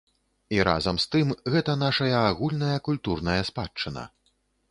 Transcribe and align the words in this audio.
І 0.55 0.61
разам 0.67 0.95
з 1.03 1.05
тым, 1.15 1.33
гэта 1.57 1.75
нашая 1.83 2.15
агульная 2.31 2.79
культурная 2.89 3.39
спадчына. 3.51 4.07